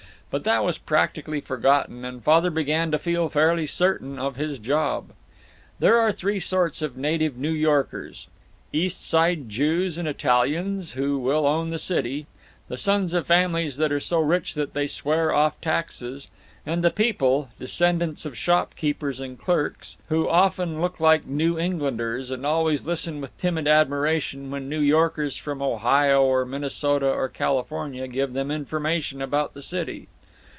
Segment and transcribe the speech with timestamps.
[0.33, 5.09] But that was practically forgotten, and Father began to feel fairly certain of his job.
[5.79, 8.27] There are three sorts of native New Yorkers:
[8.71, 12.27] East Side Jews and Italians, who will own the city;
[12.69, 16.31] the sons of families that are so rich that they swear off taxes;
[16.65, 22.45] and the people, descendants of shopkeepers and clerks, who often look like New Englanders, and
[22.45, 28.31] always listen with timid admiration when New Yorkers from Ohio or Minnesota or California give
[28.31, 30.07] them information about the city.